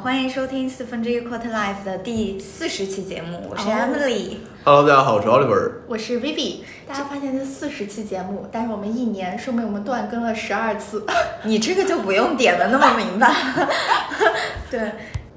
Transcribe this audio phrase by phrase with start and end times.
[0.00, 4.36] 欢迎收听四分之一 Quarter Life 的第四十期节目，我是 Emily。
[4.62, 5.72] Hello，大家好，我是 Oliver。
[5.88, 6.60] 我是 Vivi。
[6.86, 11.04] 大家发现这四十期节目，但是我们一年，说明我们断更了十二次。
[11.42, 13.34] 你这个就不用点的那么明白。
[14.70, 14.92] 对。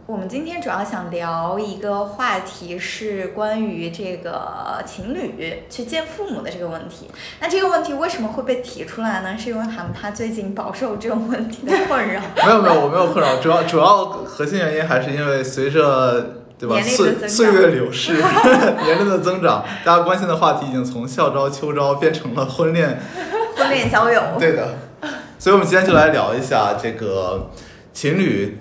[0.07, 7.07] 我们今天主要想聊一个话题，是关于这个情侣去见父母的这个问题。
[7.39, 9.37] 那这个问题为什么会被提出来呢？
[9.37, 12.19] 是因为他们他最近饱受这种问题的困扰。
[12.45, 18.15] 没有没有，我没有困扰，主要主要核心原因还是因为随着对吧岁岁月流逝，
[18.83, 22.99] 年龄的增长，大家关心的话题已经从校招、秋招变成了婚恋、
[23.55, 24.21] 婚恋交友。
[24.37, 24.75] 对的，
[25.39, 27.51] 所以我们今天就来聊一下这个
[27.93, 28.57] 情侣。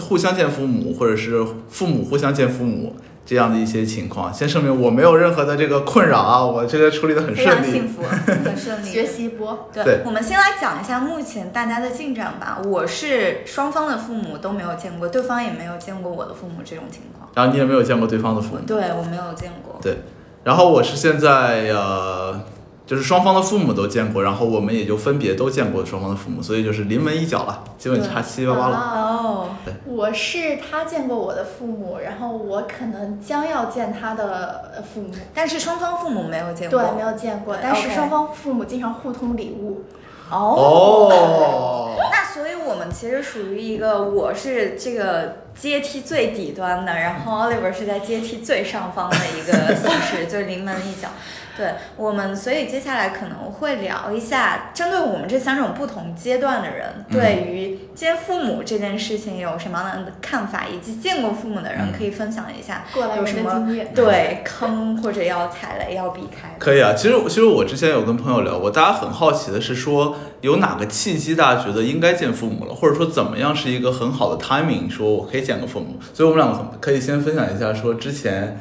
[0.00, 8.86] 互相见父母，或者是父母互相见父母这样的一些情况，先声明我没有任何的这个困扰啊，我这个处理的很顺利，幸福，很顺利。
[8.90, 12.60] 学习波，对，我们先来讲一下目前大家的进展吧。
[12.64, 17.30] 我是双方的父母都没有见过，对方也没有见过我的父母这种情况。
[17.34, 18.60] 然后你也没有见过对方的父母？
[18.66, 19.78] 对，我没有见过。
[19.80, 19.98] 对，
[20.42, 22.40] 然后我是现在呃。
[22.86, 28.76] 就是双方的父母都见过，然后我们也就分别都见过双方的父母，所以就是临门一脚了，基本差七七八八了。
[28.76, 36.78] 哦，对，我是他见过我的父母，然后我可能将要见他的父母，但是双方父母没有见过。
[36.78, 39.82] 对，没有见过，但是双方父母经常互通礼物。
[40.30, 51.08] 哦， 那所以我们其实属于一个，我是这个阶梯最底端的，然后 Oliver 是在阶梯最上方的一个形式，就是临门一脚。
[51.56, 62.84] 对我们，所以接下来可能会聊一下，针对我们这三种不同阶段的人，对于见父母这件事情有什么样的看法，以及见过父母的人可以分享一下
[63.16, 66.56] 有什么对坑或者要踩雷要避开。
[66.58, 75.98] 可以啊，其实其实我之前有跟朋友聊过，大家很好奇的是说有哪个契机大家觉得应该见父母了，或者说怎么样是一个很好的 timing，说我可以见个父母。
[76.12, 78.58] 所以我们两个可以先分享一下，说之前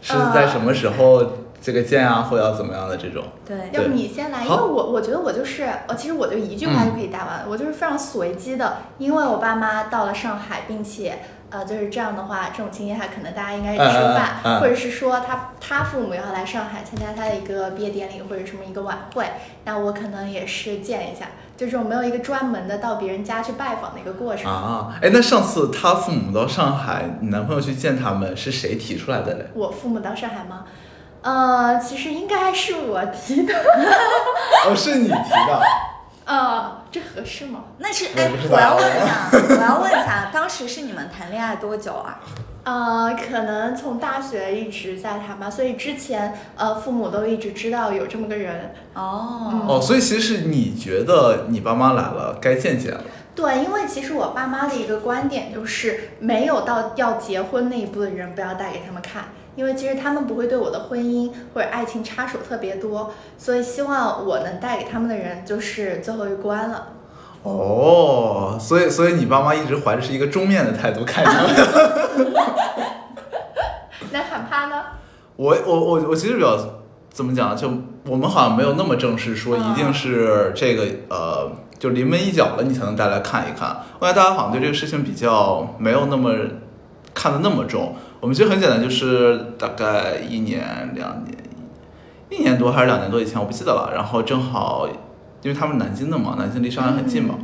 [0.00, 1.24] 是在什么时候。
[1.62, 3.22] 这个见啊，或要怎么样的这种？
[3.46, 19.24] 对，要不你先来，因为我我觉得我就是，呃，其实我就一句话就可以答完，我就是非常随机的，因为我爸妈到了上海，并且，呃，就是这样的话，这种情况下，可能大家应该是吃饭，或者是说他他父母要来上海参加他的一个毕业典礼或者什么一个晚会，
[19.64, 24.98] 那我可能也是见一下，就这种没有一个专门的到别人家去拜访的一个过程啊。
[25.00, 29.46] 哎，那上次他父母到上海，你男朋友去见他们是谁提出来的嘞？
[29.54, 30.64] 我父母到上海吗？
[31.22, 33.54] 呃，其实应该是我提的。
[34.66, 35.62] 哦，是你提的。
[36.24, 37.64] 呃，这合适吗？
[37.78, 42.20] 那是哎，我要问一下，我要问一下，当时是你们谈恋爱多久啊？
[42.64, 48.72] 呃，可能从大学一直在谈吧，所以之前呃，父母都一直知道有这么个人。
[48.94, 49.64] 哦。
[49.68, 53.02] 哦，所以其实你觉得你爸妈来了，该见见了。
[53.34, 59.24] 对，因为其实我爸妈的一个观点就是，没有到要结婚那一步的人，不要带给他们看。
[59.54, 66.88] 因为其实他们不会对我的婚姻或者爱情插手特别多，所以希望我能带给他们的人就是最后一关了。
[67.42, 71.44] 哦，所以所以你爸妈一直怀着是一个中面的态度看你们。
[74.12, 74.82] 那喊怕呢？
[75.36, 76.56] 我我我我其实比较
[77.10, 77.56] 怎么讲？
[77.56, 77.68] 就
[78.06, 83.76] 我们好像没有那么正式说一定是这个呃，就临门一脚了你才能带来看一看。
[83.98, 86.32] 我感觉大家好像对这个事情比较没有那么
[87.12, 87.96] 看得那么重。
[88.22, 91.36] 我们其实很简单，就是大概一年、两年、
[92.30, 93.90] 一年多还是两年多以前，我不记得了。
[93.92, 94.86] 然后正好，
[95.42, 97.34] 因为他们南京的嘛，南京离上海很近嘛，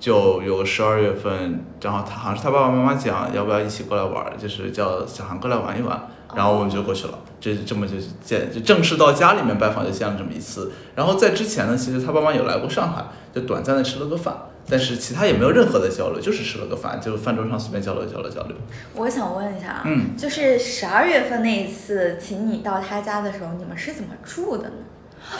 [0.00, 6.08] 就有十二月份，正好他好像是他爸爸妈妈讲，要不要一起过来玩，就是叫小韩过来玩一玩。
[6.34, 10.72] 然后我们就过去了，这这么就见，就正式到家里面拜访，就见了这么一次。
[10.96, 14.34] 然后在之前呢，其实他爸妈有来过上海，就短暂的吃了个饭。
[14.68, 18.56] 但是其他也没有任何的交流，就是吃了个饭，就饭桌上随便交流交流交流。
[18.94, 24.74] 我想问一下，嗯，就是十二月份那一次请你到他家的时候，你们是怎么住的呢？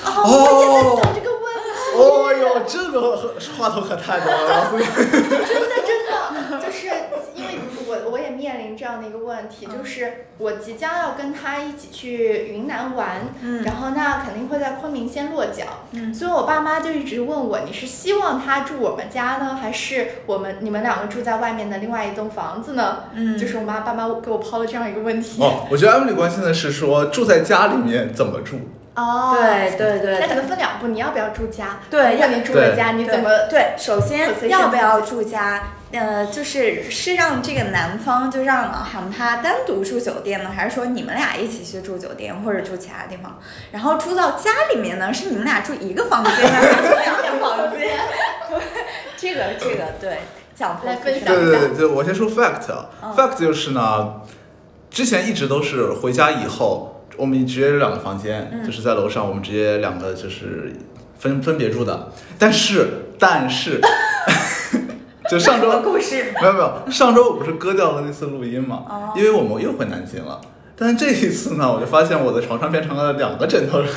[0.05, 1.71] 哦，我也在想这个问题。
[1.97, 3.17] 哦哟，这个
[3.57, 6.89] 话头可太多了， 真的真的就是
[8.41, 13.09] 面临这样的一个问题，就是我即将要跟他一起去云南玩，
[13.65, 15.65] 然后那肯定会在昆明先落脚，
[16.15, 23.05] 所以我爸妈就一直问我，你是希望他住我们家呢，还是我们你们两个住在外面的另外一栋房子呢？
[23.13, 25.43] 嗯，就是我妈爸妈给我抛了这样一个问题。
[25.43, 28.57] 哦，我觉得 Emily 关心的是说住在家里面怎么住。
[28.97, 31.79] 哦，对对对，那可能分两步，你要不要住家？
[31.89, 33.31] 对，要你住在家，你怎么？
[33.49, 35.63] 对，首先要不要住家？
[35.93, 43.39] 呃，就是是让这个男方就让喊他单独住酒店呢，还是说你们俩一起去住酒店或者住其他地方？
[43.73, 46.73] 然后住到家里面呢，是你们俩住一个房间还是
[47.05, 47.89] 两间房间？
[48.49, 48.61] 对，
[49.17, 50.19] 这个这个对。
[50.53, 54.21] 讲来分享对对对，就我先说 fact 啊、嗯 fact 就是呢，
[54.91, 60.71] 之前一直都是回家以后，我们直接两个房间，嗯就是在楼上，我们直接两个就是
[61.19, 62.11] 分分别住的。
[62.39, 63.81] 但是但是，
[65.31, 66.35] 就上周故事？
[66.43, 70.41] 没有没有，上周我不是割掉了那次录音嘛，哦因为我们又回南京了。
[70.77, 73.79] 但是这一次呢，我就发现我的床上变成了两个枕头。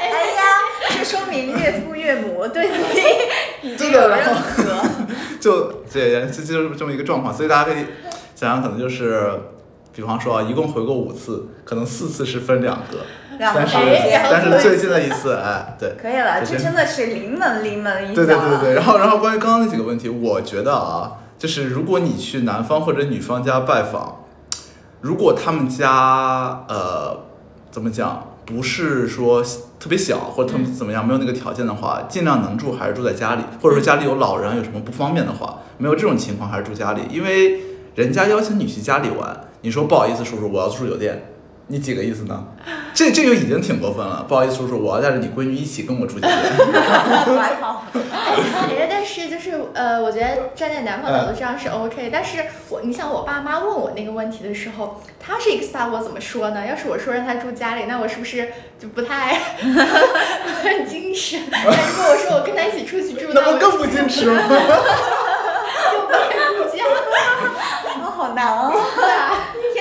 [0.00, 0.42] 哎呀，
[0.98, 2.68] 这说明岳父岳母对
[3.62, 4.64] 你已经有认可。
[5.38, 7.84] 就这这就是这么一个状况，所以大家可以
[8.34, 9.30] 想想，可能就是，
[9.94, 12.98] 比方说啊，一共回过五次，可能四次是分两个，
[13.38, 13.76] 但是
[14.30, 18.58] 但是最近的一次，哎，对，可以了，这真的是临门临门一脚对对对对。
[18.60, 18.74] 对。
[18.74, 24.24] 然后然后关于刚刚那几个问题，我觉得啊，就是如果你去男方或者女方家拜访，
[25.00, 27.24] 如果他们家呃
[27.70, 29.42] 怎么讲，不是说
[29.78, 37.60] 特别小或者他们怎么样，没有那个条件的话，尽量能住还是住在家里，或者说家里有老人有什么不方便的话，没有这种情况还是住家里，因为
[37.94, 41.32] 人家邀请你去家里玩，你说不好意思，叔叔，我要住酒店。
[41.68, 42.44] 你几个意思呢？
[42.94, 44.24] 这这就已经挺过分了。
[44.28, 46.32] 不好意思，叔叔，我要带着你闺女一起跟我住酒店。
[46.32, 56.64] 还好，哎，但是就是呃，我觉得站在男方角度这样是 OK，、但是我你想我爸妈问我那个问题的时候，他是 expect 我怎么说呢？
[56.64, 58.48] 要是我说让他住家里，那我是不是
[58.78, 61.40] 就不太很矜持？
[61.50, 64.40] 但如果我说我跟他一起出去住，我那不更不矜持吗？
[65.92, 66.18] 又不太
[66.54, 66.84] 住家。
[68.00, 68.72] 啊，好难哦！
[68.96, 69.34] 对啊，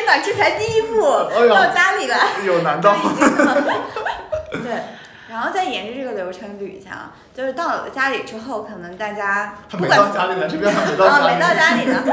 [0.05, 2.17] 天哪，这才第一步，哎到家里来。
[2.45, 2.93] 有难到。
[4.51, 4.71] 对，
[5.27, 11.33] 然后再沿着这个流程捋一下啊，就是到了家里之后，可能大家还没不管到家里呢，这边还没到啊，家里。
[11.33, 12.03] 没到家里呢。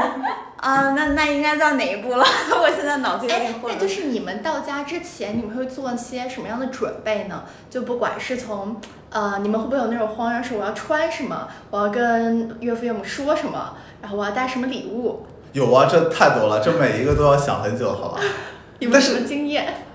[0.57, 2.25] 啊，那那应该到哪一步了？
[2.61, 3.77] 我现在脑子有点哎，混了。
[3.79, 7.43] 那就是你们到家之前，你们会做些什么样的准备呢？
[7.69, 8.81] 就不管是从
[9.11, 15.27] 呃，你们会不会有那种慌张，是我要穿什么，我要跟岳父岳母说什么，然后我要带什么礼物？
[15.53, 18.19] 有啊，这太多了，这每一个都要想很久，好吧？
[18.21, 18.33] 但是
[18.79, 19.85] 有没有什么经验？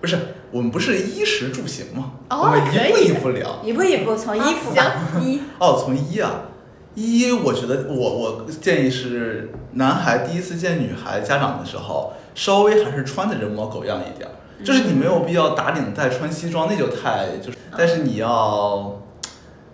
[0.00, 0.18] 不是，
[0.50, 2.12] 我们不是衣食住行吗？
[2.30, 3.58] 哦我们一步一步聊。
[3.62, 4.82] 一步一步从衣服吧，
[5.20, 6.42] 一哦，从一啊，
[6.94, 14.32] 一，我觉得我我建议是，男孩第一次见女孩家长的时候，稍微还是穿的人模狗样一点儿，
[14.64, 19.02] 就是你没有必要打领带穿西装，那就太就是，但是你要，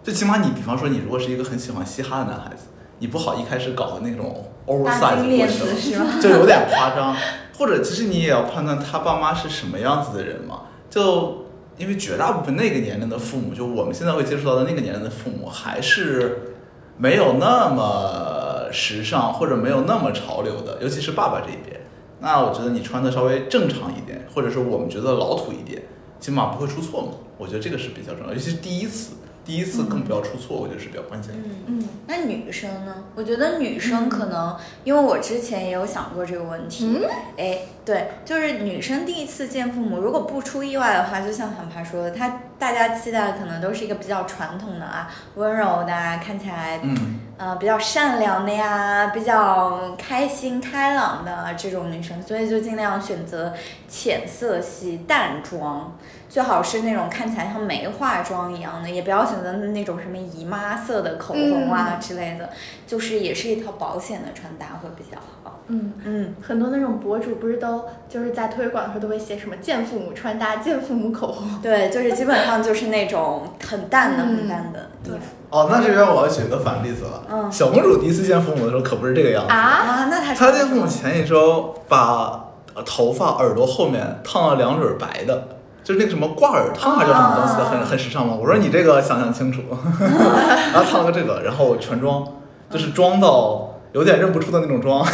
[0.03, 2.65] 最起码你比方说你如果是一个很喜欢嘻哈的男孩子，
[2.99, 5.75] 你不好一开始搞个那种大 oversize 金链过去了。
[5.75, 6.21] 子是吗？
[6.21, 7.17] 就有点夸张。
[7.59, 10.63] 或者其实你也要判断他爸妈是什么样子的人嘛。
[10.91, 11.47] 就
[11.79, 16.55] 因为绝大部分那个年龄的父母，就我们现在会接触到的那个年龄的父母，还是
[16.97, 21.81] 没有那么时尚或者没有那么潮流的，尤其是爸爸这一边。
[22.19, 25.83] 那我觉得你穿的稍微正常一点，或者说我们觉得老土一点，
[26.19, 27.09] 起码不会出错嘛。
[27.37, 29.13] 我觉得这个是比较重要，尤其是第一次，
[29.47, 31.39] 第一次更不要出错，我觉得是比较关键的。
[31.67, 33.05] 嗯，嗯，那女生呢？
[33.15, 36.99] 我觉得女生可能，因为我之前也有想过这个问题。
[37.01, 37.09] 嗯
[37.39, 53.55] 哎，对，就是女生第一次见父母，如果不出意外的话，就像韩爬说的，她大家期待的可能都是一个比较传统的啊，温柔的啊，看起来嗯，呃比较善良的呀，比较开心开朗的这种女生，所以就尽量选择
[53.89, 55.97] 浅色系淡妆，
[56.37, 62.51] 最好是那种看起来像没化妆一样的，也不要选择那种什么姨妈色的口红啊之类的，
[62.87, 65.61] 就是也是一套保险的穿搭会比较好。
[65.69, 71.59] 嗯，嗯，很多那种博主不是都就是在推广的时候都会写什么见父母穿搭、见父母口红。
[71.63, 75.17] 对，就是基本上就是那种很淡的、嗯很淡的衣服
[75.49, 77.23] 哦，那这边我要举个反例子了。
[77.33, 79.51] 嗯小公主第一次见父母的时候可不是这个样子。
[79.51, 85.56] 啊，啊，那她她见父母前一周把呃头发耳朵后面烫了两缕白的，
[85.87, 88.35] 就是那个什么挂耳烫还是叫什么东西的，啊很很时尚吗？
[88.35, 89.63] 我说你这个想想清楚，
[90.75, 92.27] 然后烫了个这个，然后全妆，
[92.69, 95.05] 就是妆到有点认不出的那种妆，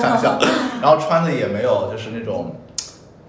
[0.00, 0.38] 看一下，
[0.80, 2.54] 然后穿的也没有就是那种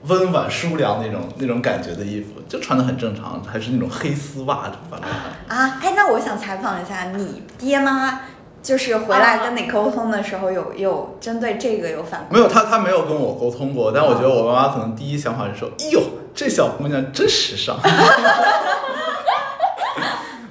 [0.04, 5.10] 温婉舒良那种那种感觉的衣服，就穿的很正常，还是那种黑丝袜，反正。
[5.48, 8.22] 啊，哎，那我想采访一下，你爹妈
[8.62, 12.34] 就是回来跟你沟通的时候有，有针对这个有反馈？
[12.34, 16.02] 没有，他他没有跟我沟通过，但我觉得我妈妈可能第一想法是说，哎呦，
[16.36, 17.78] 这小姑娘真时尚。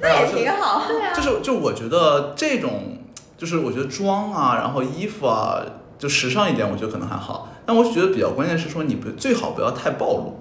[0.00, 0.85] 那也挺好。
[0.88, 2.99] 对啊，就是就我觉得这种，
[3.37, 5.61] 就是我觉得妆啊，然后衣服啊，
[5.99, 7.49] 就时尚一点，我觉得可能还好。
[7.67, 10.35] 但我觉得比较关键是说，你不最好不要太暴露。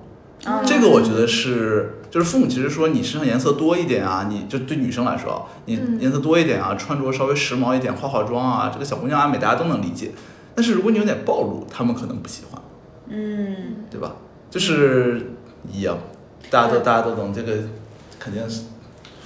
[0.46, 10.12] 嗯这个我觉得是，就是父母其实说你身上颜色多一点啊，你就对女生来说啊，你嗯颜色多一点啊，穿着稍微时髦一点，化化妆啊，这个小姑娘爱美大家都能理解。
[10.56, 12.62] 但是如果你有点暴露，他们可能不喜欢，
[13.10, 14.16] 嗯，对吧？
[14.50, 15.34] 就是
[15.72, 15.98] 一样，
[16.50, 17.54] 大家都大家都懂这个，
[18.18, 18.62] 肯定是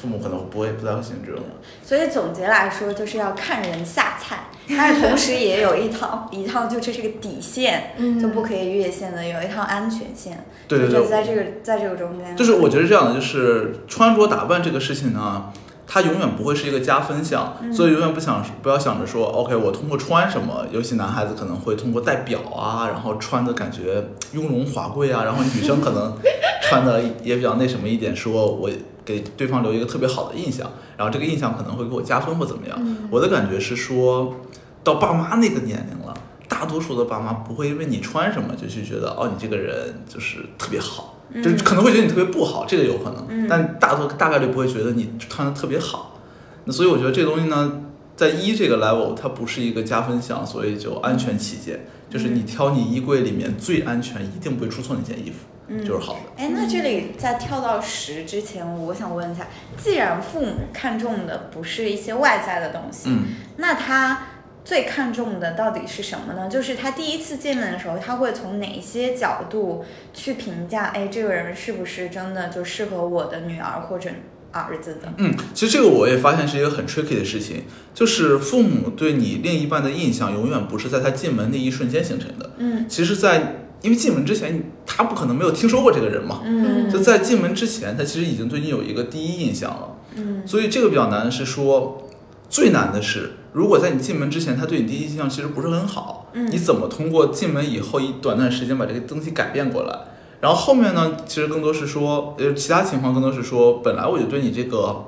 [0.02, 1.42] 父母可能不会不太会喜欢这种。
[1.86, 8.20] 所以总结来说，就是要看人下菜， 但是同时也有一套一套，就这是个底线，嗯。
[8.20, 10.46] 就不可以越线的，有一套安全线。
[10.68, 15.52] 对对对，就在这个在这个中间，就是我觉得这样的，就是穿着打扮这个事情呢，
[15.88, 17.74] 它永远不会是一个加分项，嗯。
[17.74, 24.04] 所以永远不想不要想着说，OK，我通过穿什么，尤其男孩子可能会通过戴表啊，然后穿的感觉
[24.34, 26.16] 雍容华贵啊，然后女生可能
[26.62, 28.70] 穿的也比较那什么一点，说我
[29.06, 32.78] 给对方留一个特别好的印象，然后这个印象可能会给我加分或怎么样。
[32.80, 34.36] 嗯我的感觉是说，
[34.84, 36.14] 到爸妈那个年龄了。
[36.48, 46.20] 大多数的爸妈不会因为你穿什么就去觉得哦，你这个人就是特别好，就是可能会觉得你特别不好，这个有可能，嗯但大多大概率不会觉得你穿的特别好。
[46.66, 47.82] 那所以我觉得这个东西呢，
[48.18, 56.20] 在一这个 level 它不是一个加分项，所以就安全起见，就是你挑你衣柜里面最安全，一定不会出错那件衣服，嗯就是好的。
[56.38, 59.48] 哎，那这里在跳到十之前，我想问一下，
[59.78, 63.24] 既然父母看重的不是一些外在的东西，嗯，
[63.58, 64.28] 那他
[64.64, 66.50] 最看重的到底是什么呢？
[66.50, 70.92] 就是他第一次见面的时候，他会从哪些角度去评价？
[70.94, 74.10] 哎，这个人是不是真的就适合我的女儿或者
[74.52, 75.12] 儿子的？
[75.18, 77.64] 嗯，其实这个我也发现是一个很 tricky 的事情，
[77.94, 89.98] 就是父母对你另一半的印象永远不是在他进门那一瞬间形成的，嗯其实在，因为进门之前他不可能没有听说过这个人嘛，嗯就在进门之前，他其实已经对你有一个第一印象了。
[90.16, 92.08] 嗯所以这个比较难的是说，
[92.50, 100.00] 最难的是，如果在你进门之前，他对你第一印象其实不是很好，嗯你怎么通过进门以后一短短时间把这个东西改变过来？
[100.42, 105.06] 然后后面呢，其实更多是说，呃，其他情况更多是说，本来我就对你这个，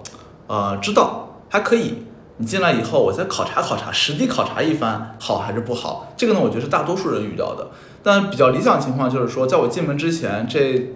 [0.48, 1.96] 呃，知道还可以。
[2.38, 6.12] 你进来以后，我再考察考察，实地考察一番，好还是不好？
[6.18, 7.68] 这个呢，我觉得是大多数人遇到的。
[8.02, 10.92] 但比较理想情况就是说，在我进门之前，这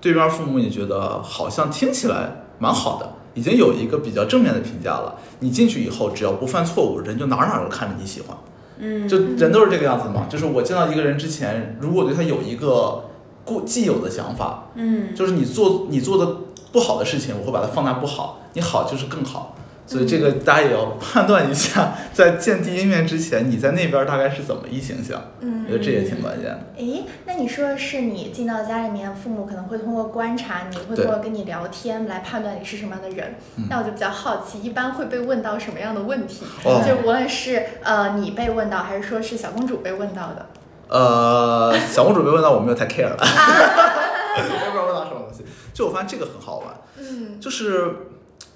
[0.00, 5.16] 对面父母也觉得好像听起来蛮好的，已经有一个比较正面的评价了。
[5.40, 8.36] 你进去以后，只要不犯错误，人就哪儿哪儿都看着你喜欢。
[8.78, 10.26] 嗯，就人都是这个样子嘛。
[10.28, 13.04] 就是我见到一个人之前，如果对他有一个
[13.44, 16.36] 固既有的想法，嗯就是你做你做的
[16.72, 19.54] 不好的事情，我会把它放大不好，你好就是更好。
[19.88, 26.60] 所以这个大家也要判断一下， 在见第一面之前，你在那边大概是怎么一形象，嗯我觉得这也挺关键的。
[26.76, 33.34] 诶，那你说的是你进到家里面，父母可能会通过观察你，会通过跟你聊天来判断你是什么样的人。
[33.56, 36.44] 嗯那我就比较好奇，一般会被问到什么样的问题？
[36.64, 40.46] 哦就无论是呃你被问到，还是说是小公主被问到的。
[40.88, 45.44] 呃，小公主被问到，我没有太 care 了， 我不知道问到什么东西。
[45.74, 46.66] 就我发现这个很好玩，
[46.98, 47.94] 嗯就是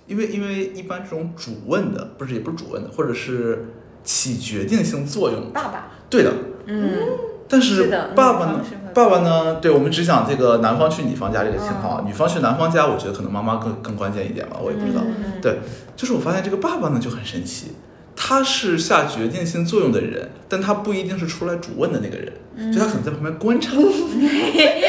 [0.07, 3.67] 因为因为一般这种主问的，不是也不是主问的，或者是
[4.03, 6.33] 起决定性作用，爸爸，对的。
[6.67, 6.91] 嗯
[7.49, 8.65] 但是爸爸呢？
[8.95, 9.57] 爸爸呢？
[9.57, 15.03] 对我们只讲这个男方去女方家这个情况，嗯女方去男方家，我觉得可能妈妈更更关键一点吧，我也不知道。
[15.05, 15.59] 嗯对，
[15.95, 17.73] 就是我发现这个爸爸呢就很神奇，
[18.25, 24.29] 他是下决定性作用的人，但他不一定是出来主问的那个人，嗯就他可能在旁边观察， 你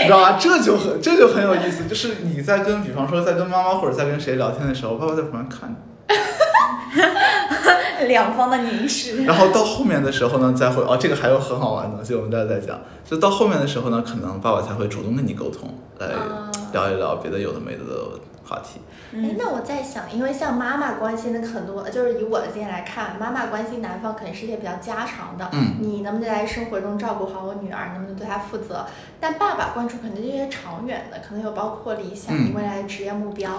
[0.06, 0.38] 知道吧？
[0.40, 5.76] 这就很这就很有意思，就是你在跟比方说在跟妈妈或者在跟谁聊天的时候，爸爸在旁边看着。
[8.08, 9.24] 两方的凝视。
[9.24, 12.80] 然后到后面的时候呢，再会哦，这个还有很好玩的东西，我们待会再讲。
[13.04, 18.82] 就到后面的时候呢，可能爸爸才会主动跟你沟通，来啊聊一聊别的有的没的的话题。
[19.16, 28.86] 哎，那我在想，因为像妈妈关心的很多，就是以我的经验来看，妈妈关心男方肯定是一些比较家常的，嗯你能不能在生活中照顾好我女儿，能不能对她负责？
[29.20, 33.52] 但爸爸关注肯定是一些长远的，可能有包括理想、嗯你未来的职业目标。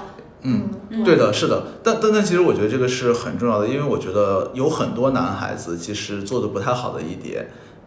[0.43, 1.63] 嗯，嗯对的，是的。
[1.83, 7.47] 但但但其实我觉得这个是很重要的，因为我觉得有很多男孩子其实做的不太好的一点。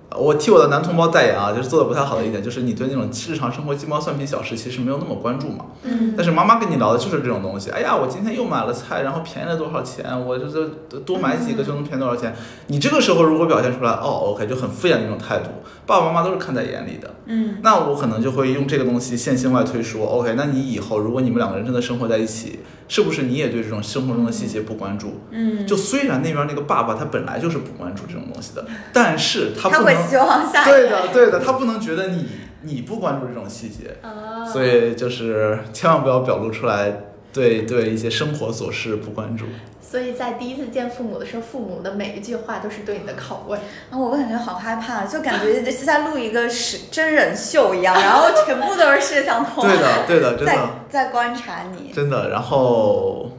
[0.10, 5.66] 呃我替我的男同胞代言啊，就是做的不太好的一点，就是你对那种日常生活鸡毛蒜皮小事其实没有那么关注嘛。
[5.84, 7.70] 嗯但是妈妈跟你聊的就是这种东西。
[7.72, 10.06] 哎呀，我今天又买了菜，然后便宜了多少钱？
[10.26, 10.70] 我就是
[11.06, 12.34] 多买几个就能便宜多少钱？
[12.68, 15.50] 你这个时候如果表现出来，哦，OK，就很敷衍的那种态度，
[15.86, 17.14] 爸爸妈妈都是看在眼里的。
[17.26, 25.22] 嗯那我可能就会用这个东西线性外推说，OK，那你以后如果你们两个人真的生活在一起，是不是你也对这种生活中的细节不关注？
[25.32, 32.28] 嗯，就虽然那边那个爸爸他本来就是不关注这种东西的，但是他他会不能，希望下对的对的，他不能觉得你
[32.62, 33.98] 你不关注这种细节。
[34.02, 36.92] 啊，所以就是千万不要表露出来
[37.38, 39.46] 对对一些生活琐事不关注。
[39.80, 43.58] 所以在第一次见父母的时候，父母的每一句话都是对你的拷问。
[43.90, 51.94] 啊，我感觉好害怕，就感觉是在录一个实真人秀一样，然后全部都是摄像头，对的，对的，真在的，在观察你。
[51.94, 52.30] 真的。
[52.30, 53.32] 然后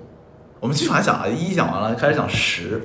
[0.61, 2.81] 我们继续往下讲啊，一讲完了，开始讲十，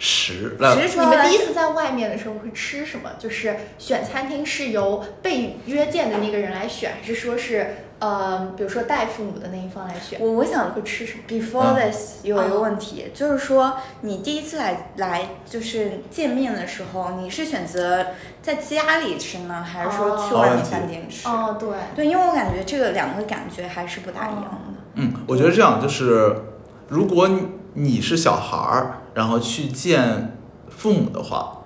[0.00, 3.10] 十来实说来你们第一次在外面的时候会吃什么？
[3.16, 18.06] 就是选餐厅是由被约见的那个人来选，还是说是呃，比如说带父母的那一方来选，我我想会吃什么？before 嗯 this 有一个问题，就是说你第一次来来就是见面的时候，你是选择
[18.40, 21.26] 在家里吃呢，还是说去哦外面饭店吃？
[21.28, 24.74] 哦，对，对，因为我感觉这个两个感觉还是不大一样的。
[24.94, 26.36] 嗯，我觉得这样就是，
[26.88, 30.36] 如果你你是小孩儿，然后去见
[30.68, 31.62] 父母的话，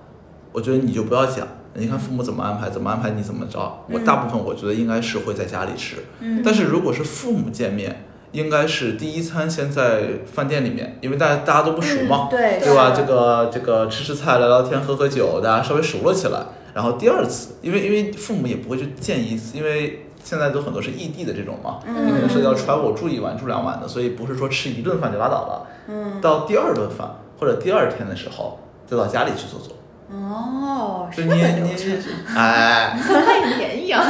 [0.51, 3.59] 我觉得你就不要讲，你看父母怎么安排，怎么安排你怎么着。
[3.89, 12.93] 我嗯大部分我觉得应该是会在家里吃，嗯但是如果是父母见面，应该是第一餐先在饭店里面，因为大家大家都不熟嘛，嗯对对吧？
[12.95, 16.39] 这个这个吃吃菜、聊聊天、喝喝酒，大家稍微熟了起来。
[16.73, 25.67] 然后第二次，因为因为父母也不会去见一次，因为现在都很多是异地的这种嘛，嗯你可能是要 travel 住一晚住两晚的，所以不是说吃一顿饭就拉倒了。
[25.87, 27.07] 嗯，到第二顿饭
[27.39, 29.75] 或者第二天的时候，再到家里去坐坐。
[30.11, 34.03] 哦，是你这个你流程哎，像拜年一样。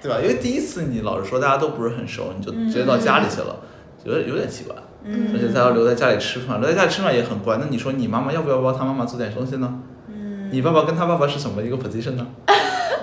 [0.00, 0.18] 对吧？
[0.20, 3.56] 因为第一次你老实说大家都不是很熟，你就直接到家里去了，
[4.04, 4.74] 觉得有点奇怪。
[5.04, 7.56] 嗯而且他要留在家里吃饭，留在家里吃饭也很怪。
[7.58, 9.80] 那你说你妈妈要不要帮他妈妈做点东西呢？
[10.08, 12.26] 嗯，你爸爸跟他爸爸是什么一个 position 呢？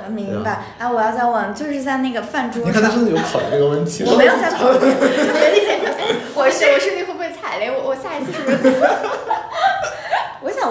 [0.09, 0.63] 明白。
[0.79, 4.03] 哎，我要再问，就是在那个饭桌你看他上，真的有考虑这个问题。
[4.07, 4.79] 我没有在考虑。
[4.89, 5.79] 理解
[6.33, 7.69] 我是我是你会不会踩雷？
[7.69, 8.75] 我我下一次是不是？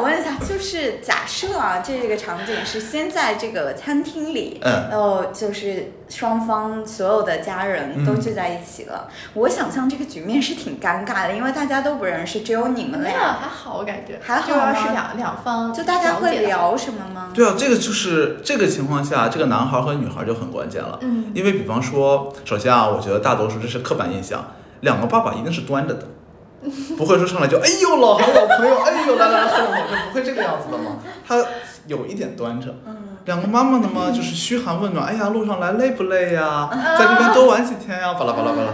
[0.00, 9.08] 我想问一下，就是假设啊，这个场景是先在这个餐厅里，嗯然后就是双方所有的家人都聚在一起了。
[9.34, 16.38] 我想象这个局面是挺尴尬的，因为大家都不认识，只有你们俩，还好，我感觉还好是两两方就大家会。
[16.48, 17.30] 聊什么吗？
[17.34, 20.98] 对啊，这个就是这个情况下，这个男孩和女孩就很关键了。
[21.02, 26.06] 嗯，因为比方说，首先啊，我觉得大多数这是刻板印象，两个爸爸一定是端着的，
[26.96, 30.98] 不会说上来就哎呦老韩老朋友，哎呦来来来喝两口，这不会这个样子的嘛。
[31.26, 31.44] 他
[31.86, 32.74] 有一点端着。
[32.86, 36.66] 嗯两个妈妈呢嘛，就是嘘寒问暖，哎呀，路上来累不累呀？
[36.98, 38.14] 在这边多玩几天呀？
[38.14, 38.72] 巴拉巴拉巴拉，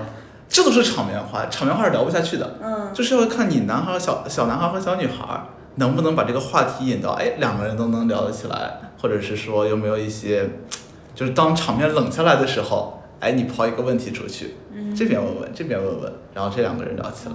[0.48, 2.58] 这都是场面话，场面话是聊不下去的。
[2.62, 5.42] 嗯就是要看你男孩和小小男孩和小女孩
[5.74, 10.48] 能不能把这个话题引到，哎，两个人都能聊得起来，或者是说有没有一些，
[11.16, 17.34] 就是当场面冷下来的时候，哎，你抛一个问题出去，嗯这边问问，这边问问，然后这两个人聊起来。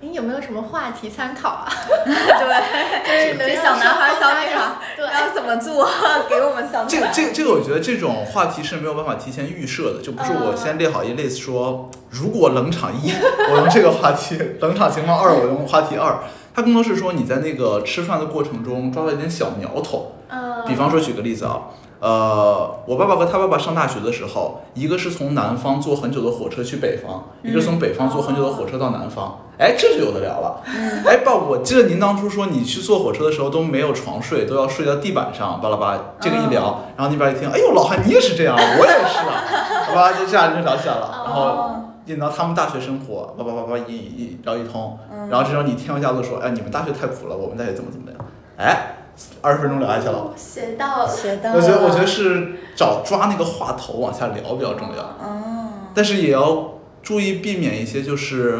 [0.00, 1.66] 你有没有什么话题参考啊？
[2.06, 5.88] 对，就是小男孩、小女孩对要怎么做？
[6.28, 13.10] 给我们想这个这个这个，我觉得这种话题是没有办法提前预设的，就不是我先列好一 list 说，如果冷场一，
[13.50, 16.20] 我用这个话题；冷场情况二，我用话题二。
[16.54, 21.62] 它更多是说你在那个吃饭的过程中抓到一点小苗头，嗯，比方说，举个例子啊，
[21.98, 29.40] 呃，我爸爸和他爸爸上大学的时候，一个是从南方坐很久的火车去北方，一个是从北方坐很久的火车到南方。
[29.58, 30.62] 哎，这就有的聊了。
[31.04, 36.00] 哎，爸，我记得您当初说你去坐火车的时候都没有床睡，都要睡到地板上，巴拉巴拉。
[36.20, 39.44] 这个一聊，然后那边一听，哎呦，老汉你也是这样，我也是啊，
[39.86, 41.74] 好吧，就这样就聊起来了，然后。
[42.08, 48.18] 引到他们大学生活，叭叭叭叭一一聊一通，然后这时候你添油加醋说，哎，你们大学太苦了，我们大学怎么怎么样，
[48.56, 48.94] 哎，
[49.42, 50.14] 二十分钟聊下去了。
[50.14, 51.06] 哦学到了。
[51.06, 58.58] 学到我觉得，我觉得是找抓那个话头往下聊比较重要，哦，但是也要注意避免一些就是，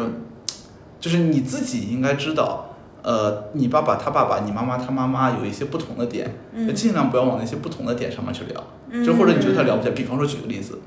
[0.99, 10.79] 就是你自己应该知道，呃，你爸爸他爸爸，你妈妈他妈妈有一些不同的点，嗯尽量不要往那些不同的点上面去聊，嗯就或者你觉得他聊不起来，比方说举个例子，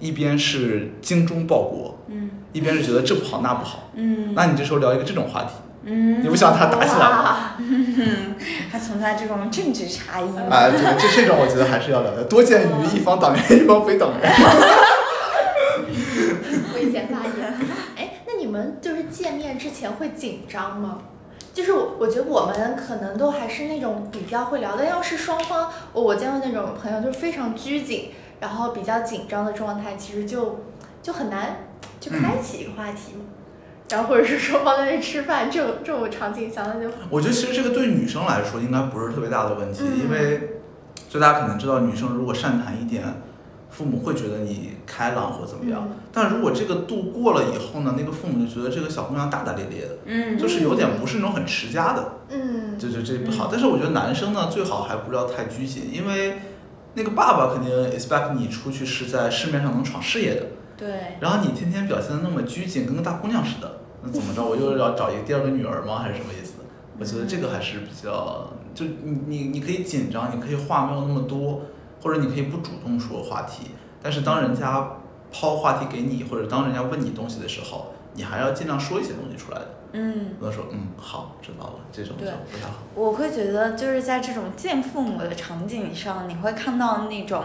[0.00, 5.50] 一边是精忠报国，嗯一边是觉得这不好那不好，嗯那你这时候聊一个这种话题，
[5.84, 7.54] 嗯，你不想他打起来吗？
[7.58, 7.58] 哇
[8.70, 10.42] 还存在这种政治差异吗？
[10.50, 14.32] 啊，对，这这种我觉得还是要聊的，多见于一方党员一方非党员。
[16.74, 17.54] 危险发言。
[17.96, 20.98] 哎，那你们就是见面之前会紧张吗？
[21.54, 24.84] 就是我，我觉得我们可能都还是那种比较会聊的。
[24.84, 30.60] 要是双方，我我见过那种朋友，就是非常拘谨，然后比较紧张的状态，其实就
[31.02, 31.56] 就很难
[31.98, 33.24] 就开启一个话题嘛。
[33.88, 40.60] 然后或者是双方在那吃饭，这种 这种场景想想就我觉得其实这个对女生来说应该不是特别大的问题，嗯因为
[41.08, 43.02] 就大家可能知道，女生如果善谈一点，
[43.76, 45.88] 父母会觉得你开朗或怎么样。
[45.90, 53.48] 嗯但如果这个度过了以后呢，那个父母就觉得这个小姑娘大大咧咧的，嗯就是有点不是那种很持家的，嗯就就这不好。
[53.50, 56.38] 但是我觉得男生呢，最好还不要太拘谨，因为
[56.94, 64.44] 那个爸爸肯定 expect 你出去是在市面上能闯事业的，对，然后你天天表现的那么拘谨，跟个大姑娘似的，那怎么着？
[64.46, 65.98] 我又要找一个第二个女儿吗？
[65.98, 66.52] 还是什么意思？
[66.96, 71.62] 我觉得这个还是比较，就你你你可以紧张，你可以话没有那么多，
[72.04, 73.70] 或者你可以不主动说话题，
[74.02, 74.86] 但是当人家
[75.32, 80.34] 抛话题给你，或者当人家问你东西的时候，你还要尽量说一些东西出来的，嗯。
[80.38, 82.74] 不能说嗯好知道了，这种就不太好。
[82.94, 87.42] 我会觉得，就是在这种见父母的场景上，你会看到那种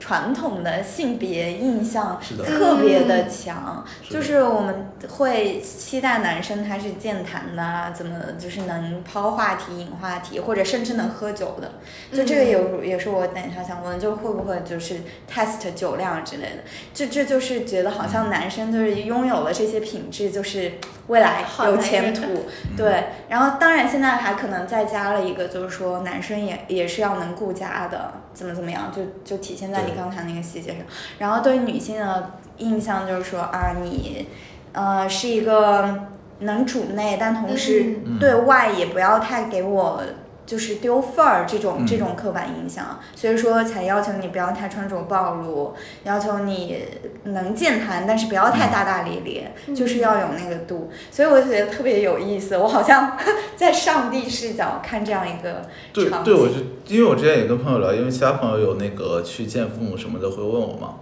[0.00, 4.20] 传统的性别印象特别的强，是的。
[4.20, 11.72] 就是我们会期待男生他是健谈的啊，怎么就是能抛话题、引话题，或者甚至能喝酒的。
[12.12, 15.00] 就这个有也是我等一下想问，就会不会就是
[15.32, 16.62] test 酒量之类的？
[16.94, 20.74] 这这就是觉得好像男生就是拥有了这些品质，就是
[21.08, 22.46] 未来有前途。
[22.76, 30.78] 对，然后当然现在还可能再加了一个，就是说男生也也是要能顾家的，怎么怎么样，就就体现在你刚才那个细节上。
[31.18, 34.28] 然后对于女性的印象就是说啊，你
[34.72, 36.06] 呃是一个
[36.38, 40.00] 能主内，但同时嗯对外也不要太给我。
[40.48, 46.78] 就是丢份儿这种嗯这种刻板印象，所以说才要求你不要太穿着暴露，要求你
[47.24, 50.90] 能健谈，但是不要太大大咧咧，嗯就是要有那个度。
[51.10, 53.18] 所以我就觉得特别有意思，我好像
[53.56, 60.94] 在上帝视角看这样一个对场对，我景就因为我之前也跟朋友聊，因为其他朋友有那个去见父母什么的，会问我嘛。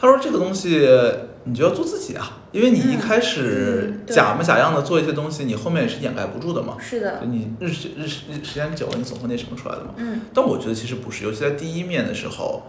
[0.00, 0.86] 他说这个东西
[1.48, 6.76] 你就要做自己啊，因为你一嗯开始假模假样的做一些东西，你后面也是掩盖不住的嘛。
[6.78, 9.94] 是的就，你日时日时日时间久了，你总会那什么出来的嘛。
[9.96, 12.62] 嗯但我觉得其实不是，尤其在第一面的时候，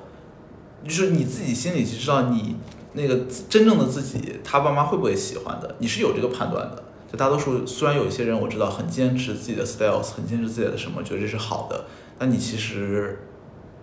[0.83, 2.55] 就是你自己心里就知道你
[2.93, 6.83] 那个真正的自己，他爸妈会不会喜欢的，你是有这个判断的。
[7.11, 11.85] 就大多数虽然有一些人我知道很坚持自己的 styles，很坚持自己的什么，觉得这是好的，
[12.17, 13.19] 但你其实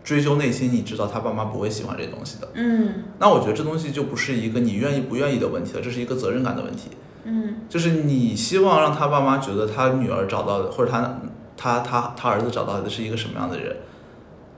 [0.06, 2.48] 追究内心，你知道他爸妈不会喜欢这东西的。
[2.54, 6.90] 嗯那我觉得这东西就不是一个你愿意不愿意的问题了，这是一个责任感的问题。
[7.24, 11.18] 嗯就是你希望让他爸妈觉得他女儿找到的，或者他
[11.56, 13.78] 他他他儿子找到的是一个什么样的人，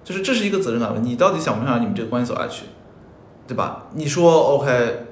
[0.05, 1.09] 就是这是一个责任感问题。
[1.09, 2.67] 你到底想不想让你们这个关系走下去，
[3.47, 3.87] 对吧？
[3.95, 5.07] 你说 OK，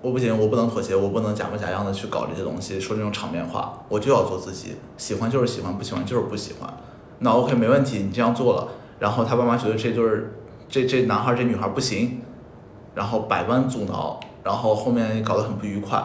[0.00, 6.72] 我不行，我不能妥协，我不能假模假样的去搞这些东西，说这种场面话，我就要做自己，喜欢就是喜欢，不喜欢就是不喜欢。
[7.18, 8.68] 那 OK 没问题，你这样做了，
[9.02, 10.30] 然后他爸妈觉得这对儿
[10.68, 12.20] 这这男孩这女孩不行，
[12.94, 16.00] 然后百般阻挠，然后后面搞得很不愉快。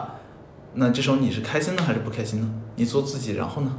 [0.74, 2.50] 那这时候你是开心呢还是不开心呢？
[2.74, 3.72] 你做自己，然后呢，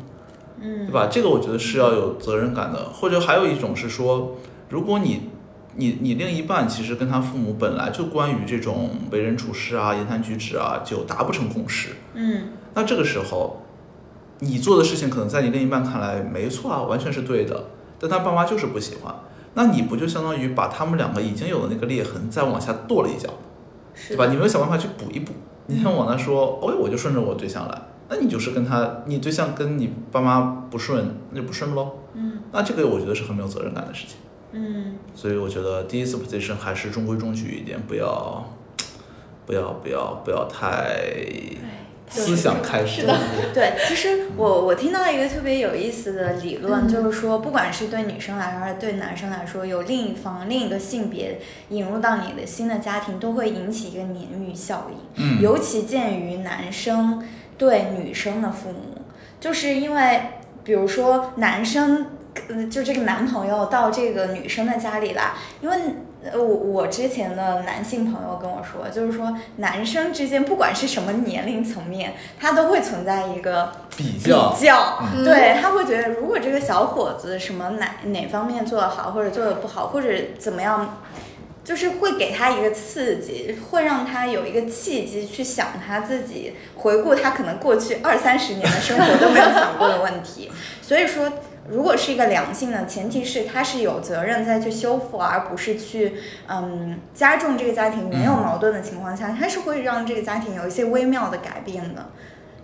[0.61, 1.09] 嗯对嗯吧？
[1.11, 4.37] 这个我觉得是要有责任感的，或者还有一种是说，
[4.69, 5.29] 如果你
[5.75, 13.63] 你你另一半其实跟他父母本来就关于这种为人处事啊、言谈举止啊就达不成共识，嗯那这个时候
[14.39, 17.65] 你做的事情可能在你另一半看来没错啊，完全是对的，
[17.99, 19.13] 但他爸妈就是不喜欢，
[19.53, 23.29] 那你不就相当于把他们两个已经有的那个裂痕再往下跺了一脚？
[24.07, 24.27] 对吧？
[24.27, 25.33] 你没有想办法去补一补，
[25.67, 31.91] 你想往那说，哦，我就顺着我对象来，那你就是跟他，你对象跟你爸妈不顺，那就不顺喽。
[32.13, 34.17] 嗯那这个我觉得是很没有责任感的事情，
[34.53, 38.43] 嗯所以我觉得第一次 position 还是中规中矩一点，不要，
[39.45, 41.01] 不要，不要，不要太
[42.09, 43.01] 思想开始。
[43.01, 43.17] 是的
[43.53, 55.23] 对，其实我我听到一个特别有意思的理论，嗯就是说，不管是对女生来说，还是对男生来说，有另一方另一个性别引入到你的新的家庭，都会引起一个鲶鱼效应。
[55.23, 57.23] 嗯，尤其鉴于男生
[57.57, 59.01] 对女生的父母，
[59.39, 60.21] 就是因为
[60.63, 62.07] 比如说男生，
[62.49, 65.77] 嗯，就这个男朋友到这个女生的家里来，因为。
[66.21, 80.99] 呃，我我之前的男性朋友跟我说，就是说男生之间不管是什么年龄层面，他都会存在一个比比较，较，嗯对他会觉得，如果这个小伙子什么哪哪方面做得好，或者做得不好，或者怎么样，
[81.63, 90.51] 就是会给他一个刺激，会让他有一个契机去想他自己，回顾他可能过去二三十年的生活都没有想过的问题。
[90.81, 91.31] 所以说，
[91.71, 96.15] 如果是一个良性的，前提是他是有责任再去修复，而不是去
[96.47, 102.05] 嗯加重这个家庭没有嗯矛盾的情况下，他是会让这个家庭有一些微妙的改变的。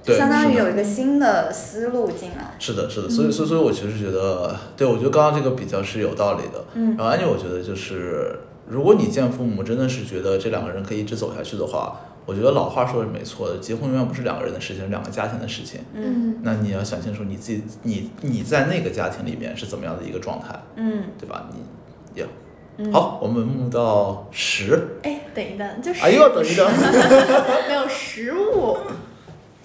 [0.03, 2.53] 对，相当于有一个新的思路进来。
[2.59, 6.63] 是的，是的，所以，所以，所以我其实觉得，对我觉得刚刚这个比较是有道理的。
[6.75, 8.37] 嗯然后，安妮，我觉得就是，
[8.67, 15.79] 如果你见父母真的是觉得这两个人可以一直走下去的话，我觉得老话说的是没错的，结婚永远不是两个人的事情，是两个家庭的事情。
[15.93, 21.49] 嗯嗯那你要想清楚你自己，你你在那个家庭里面是怎么样的一个状态，嗯对吧？
[21.53, 22.27] 你呀，
[22.77, 24.97] 嗯，，好，我们目到十。
[25.03, 26.67] 哎，等一等，就是哎呦，等一等，
[27.67, 28.77] 没有食物。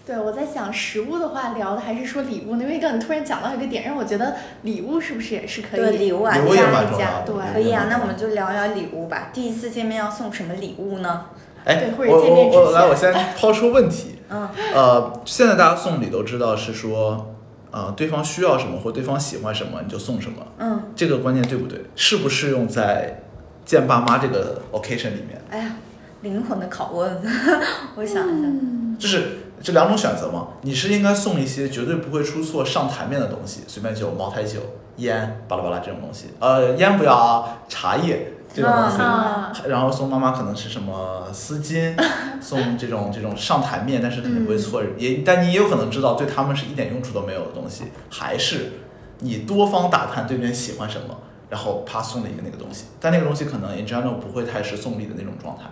[0.06, 2.64] 对，我在想食物的话聊的还是说礼物呢？
[2.64, 9.30] 因为刚才你突然讲到一个点，让我觉得礼物是不是也是可以对礼物啊，加蛮重要的一加对可以啊，那我们就聊聊礼物吧。
[9.32, 11.26] 第一次见面要送什么礼物呢？
[11.64, 14.16] 哎我我我来，我先抛出问题。
[14.30, 17.34] 嗯呃，现在大家送礼都知道是说，
[17.70, 21.80] 呃，对方需要什么或对方喜欢什么你就送什么，嗯，这个观念对不对？
[21.96, 23.22] 适不适用在
[23.64, 25.42] 见爸妈这个 occasion 里面？
[25.50, 25.76] 哎呀，
[26.22, 27.20] 灵魂的拷问，
[27.96, 28.46] 我想一下。
[28.46, 34.60] 嗯，就是这两种选择嘛，你是应该送一些绝对不会出错上台面的东西，随便酒、茅台酒、
[34.98, 36.26] 烟、巴拉巴拉这种东西。
[36.38, 38.96] 呃，烟不要啊，茶叶这种东西。
[39.00, 41.94] 啊，然后送妈妈可能是什么丝巾，
[42.40, 48.72] 送这种这种上台面，但是肯定不会错，也但你也有可能知道对他们是一点用处都没有的东西，还是
[49.20, 51.16] 你多方打探对面喜欢什么，
[51.48, 55.64] 然后啪送了一个那个东西，但那个东西可能 in general 不会太是送礼的那种状态，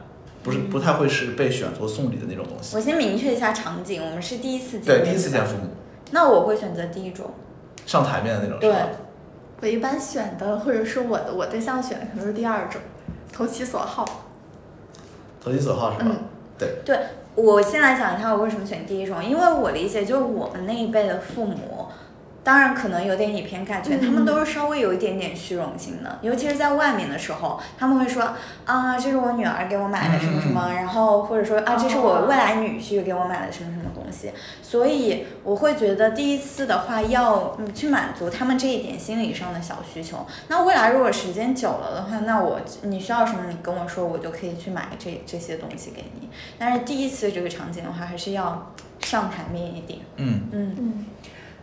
[0.42, 2.76] 不是不太会是被选作送礼的那种东西。
[2.76, 5.70] 我先明确一下场景，我们是第一次见对，第一次见父母，
[6.12, 7.30] 那我会选择第一种。
[7.86, 8.86] 上台面的那种是对吧？
[9.60, 12.80] 我一般选的或者是我的我对象选的可能是第二种，
[13.32, 14.04] 投其所好。
[15.42, 16.04] 投其所好是吧？
[16.08, 16.16] 嗯
[16.58, 16.98] 对，对，
[17.34, 21.86] 我先来讲一下我为什么选第一种，因为我理解就是我们那一辈的父母。
[22.44, 40.26] 当然，可能有点以偏概全，嗯他们都是稍微有一点点虚荣心的，尤其是在外面的时候，他们会说啊，这是我女儿给我买的什么什么，然后或者说啊，这是我未来女婿给我买的什么什么东西，所以我会觉得第一次的话要嗯去满足他们这一点心理上的小需求。
[40.48, 46.28] 那未来如果时间久了的话，那我你需要什么，你跟我说，我就可以去买这这些东西给你。
[46.58, 49.98] 但是第一次这个场景的话，还是要上台面一点。
[50.16, 51.06] 嗯嗯嗯，嗯，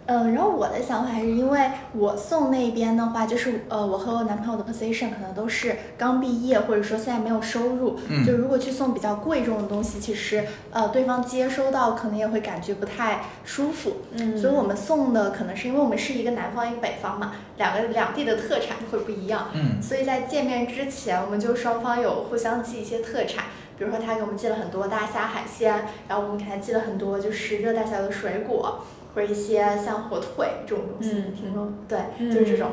[0.07, 8.23] 然后我的想法还是因为我送那边的话，就是呃，我和我男朋友的 position 可能都是刚毕业，或者说现在没有收入，嗯。
[8.23, 14.37] 就如果去送比较贵重的东西，其实呃对方接收到可能也会感觉不太舒服，嗯。
[14.37, 19.81] 所以我们送的可能是因为我们是一个南方一个北方嘛，两个两地的特产就会不一样，嗯。
[19.81, 23.45] 所以在见面之前，我们就双方有互相寄一些特产，
[23.77, 28.85] 比如说他给我们寄了很多大虾海鲜，然后我们给他寄了很多就是热带小的水果，
[29.15, 32.71] 或者一些像火腿这种东西，嗯听说对，嗯就是这种。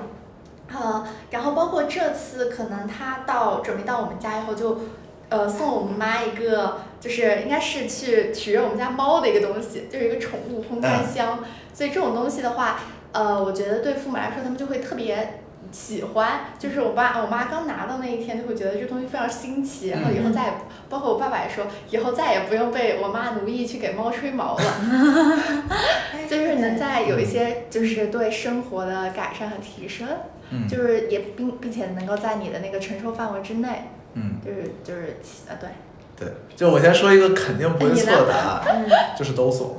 [0.74, 4.80] 呃，然后包括这次可能他到准备到我们家以后就，
[5.28, 11.40] 呃，送我们妈一个，就是应该是去取悦我们家猫的一个东西，就是一个宠物烘干箱。
[11.74, 12.80] 所以这种东西的话，
[13.12, 15.41] 呃，我觉得对父母来说，他们就会特别
[15.72, 16.40] 喜欢。
[16.58, 20.52] 就是我爸我妈刚拿到那一天，就会觉得这东西非常新奇，然后以后再也，
[20.88, 24.62] 包括我爸爸也说，以后再也不用被我妈奴役去给猫吹毛了。
[26.30, 30.06] 就是能在有一些就是对生活的改善和提升，
[30.50, 30.68] 嗯。
[30.68, 35.16] 就是也并并且能够在你的那个承受范围之内，嗯，就是就是
[35.48, 35.68] 呃对，
[36.16, 39.76] 对，就我先说一个肯定不会错的答案，嗯， 就是都送，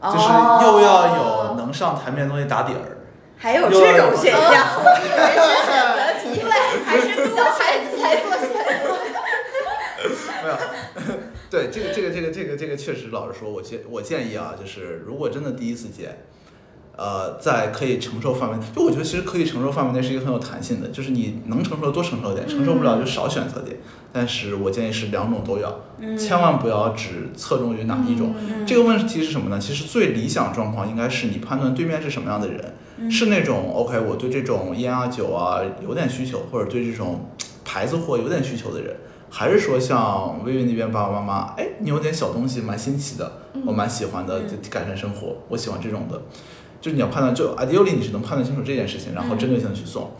[0.00, 0.10] 哦。
[0.12, 0.26] 就是
[0.66, 2.98] 又要有能上台面的东西打底儿。
[3.42, 6.52] 还有这种选项，我以为是选择题，对，
[6.86, 8.86] 还是小孩子才做选择。
[10.44, 10.54] 没有，
[11.50, 16.24] 对这个这个这个这个这个确实，老实说，我建我建议啊，就是如果真的第一次见，
[16.96, 23.76] 呃，在可以承受范围，就我觉得其实可以承受范围内是一个很有弹性的，就是你能承受多承受点，承受不了就少选择点。
[24.12, 25.80] 但是我建议是两种都要，
[26.16, 28.36] 千万不要只侧重于哪一种。
[28.38, 29.58] 嗯这个问题是什么呢？
[29.58, 32.76] 其实最理想状况应该是你判断对面是什么样的人，
[33.10, 37.26] 是那种 OK，我对这种烟啊酒啊有点需求，或者对这种
[37.64, 38.96] 牌子货有点需求的人，
[39.30, 43.32] 还是说像薇薇那边爸爸妈妈，哎，你有点小东西蛮新奇的，
[43.66, 46.20] 我蛮喜欢的，就改善生活，我喜欢这种的。
[46.80, 50.10] 就是你要判断，就 ideally 你是能判断清楚这件事情，然后针对性的去送。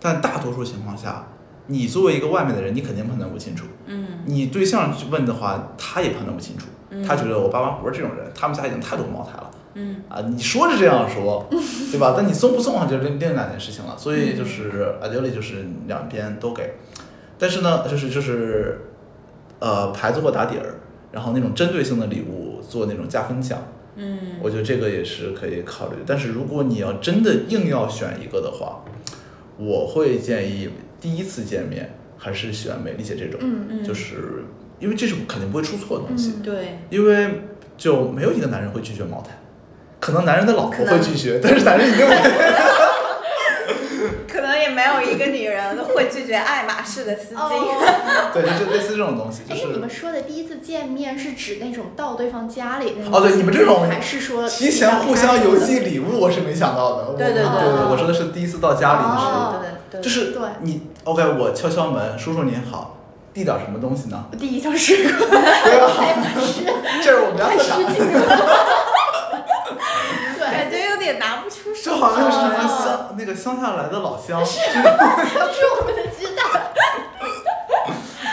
[0.00, 1.28] 但大多数情况下，
[1.66, 3.66] 你作为一个外面的人，你肯定判断不清楚。
[3.86, 6.66] 嗯你对象去问的话，他也判断不清楚。
[7.06, 9.50] 他觉得我爸妈不是这种人，他们家已经太多茅台了。
[9.76, 11.46] 嗯啊，你说是这样说，
[11.92, 12.14] 对吧？
[12.16, 13.94] 但你送不送啊，就是另另两件事情了。
[13.96, 16.74] 所以就是 ideally 就是两边都给，
[17.38, 18.80] 但是呢，就是就是，
[19.58, 20.80] 呃，牌子货打底儿，
[21.12, 23.58] 然后那种针对性的礼物做那种加分项，
[23.96, 25.96] 嗯我觉得这个也是可以考虑。
[26.06, 28.82] 但是如果你要真的硬要选一个的话，
[29.58, 34.44] 我会建议第一次见面还是选美丽姐这种，嗯嗯，就是
[34.80, 36.34] 因为这是肯定不会出错的东西。
[36.36, 37.42] 嗯对，因为
[37.76, 39.38] 就没有一个男人会拒绝茅台，
[40.00, 42.14] 可能男人的老婆会拒绝， 但是男人一定会。
[44.28, 47.38] 可能也没有一个女人会拒绝爱马仕的丝巾。
[47.38, 57.08] 哦， 对，就类似这种东西，就哎，是你们说的第一次见面是指那种到对方家里那种哦对你们这种还是说提前互相邮寄礼物，我是没想到的。
[57.10, 62.98] 我对对对对我说的是第一次到家里的时候，哦对对对，就是对你 OK，我敲敲门，叔叔您好，
[63.32, 64.26] 递点什么东西呢？
[64.30, 65.40] 我第一项是对
[65.80, 65.92] 吧？
[65.98, 66.62] 爱马仕，
[67.02, 67.96] 这是我们家特产，对，
[71.06, 71.90] 感觉有点拿不出手。
[71.90, 76.44] 就好像是什么哦乡那个乡下来的老乡， 是我们的鸡蛋，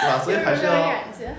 [0.01, 0.19] 对吧？
[0.23, 0.71] 所以还是要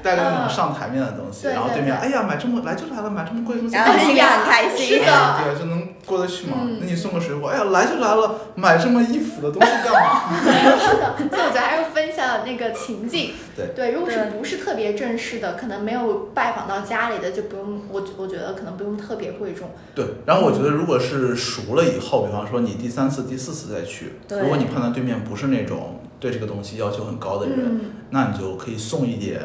[0.03, 4.21] 带着那种嗯上台面的东西，对然后对面，对哎呀，买这么来就来了，买这么贵的东西然后心里？
[4.21, 4.87] 很开心。
[4.87, 6.59] 是的对，就能过得去吗。
[6.63, 10.31] 嗯那你送个水果，哎呀，来就来了，买这么一幅的东西干嘛？
[10.79, 13.33] 是的，所以我觉得还是分享那个情境。
[13.57, 19.71] 对对，如果是不是特别正式的，可能没有拜访到家里的，就不用我我觉得可能不用特别贵重。
[19.95, 29.41] 对，然后我觉得如果是熟了以后，比方说你第三次、第四次再去，如果你判断对面不是那种对这个东西要求很高的人，嗯那你就可以送一点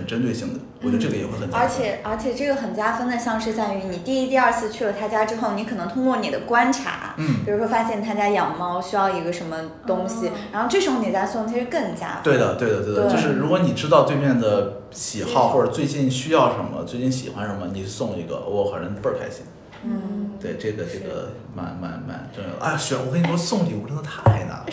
[0.00, 1.60] 很针对性的，我觉得这个也会很加分。
[1.60, 12.24] 而且而且这个很加分的，像是在于你第一、第二次去了他家之后，你可能通过你的观察，嗯，比如说发现他家养猫需要一个什么东西，哦然后这时候你再送，其实更加分。
[12.24, 19.44] 对的，对的，对的，对就是如果你知道对面的喜好或者最近需要什么，最近喜欢什么，你送一个，我反正倍儿开心。
[19.82, 22.64] 嗯，对，这个这个蛮蛮蛮重要的。
[22.64, 24.66] 哎呀，选我跟你说，送礼物真的太难了。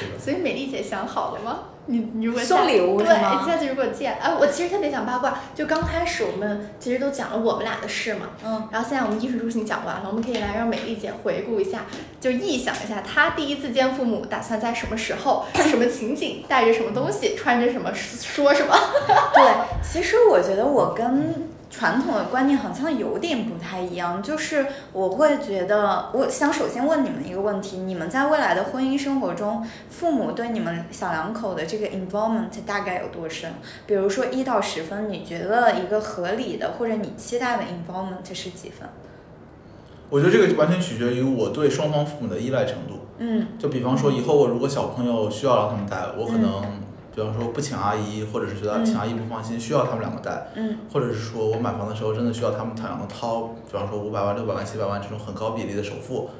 [0.00, 1.58] 这个所以美丽姐想好了吗？
[1.86, 11.80] 你你如果下送礼物对，是吗下次如果见，哎，我其实特别想八卦，就刚开始我们其实都讲了我们俩的事嘛，嗯，然后现在我们衣食住行讲完了，我们可以来让美丽姐回顾一下，
[12.20, 18.74] 就臆想一下她第一次见父母打算在什么时候、什么情景、带着什么东西、穿着什么、说什么。
[19.34, 19.42] 对，
[19.82, 33.52] 其实我觉得我跟传统的观念好像有点不太一样，就是我会觉得，我想首先问你们一个问题：你们在未来的婚姻生活中，父母对你们小两口的这个 involvement 大概有多深？
[33.86, 38.88] 比如说一到十分，你觉得一个合理的或者你期待的 involvement 是几分？
[40.08, 42.94] 我觉得这个完全取决于我对双方父母的依赖程度。
[43.22, 46.64] 嗯就比方说，以后我如果小朋友需要让他们带，我可能，
[47.14, 50.78] 比方说不请阿姨，或者是觉得请阿姨不放心，需要他们两个带，嗯。
[50.92, 56.30] 或者是说我买房的时候真的需要他们两个掏，比方说五百万、六百万、七百万这种很高比例的首付，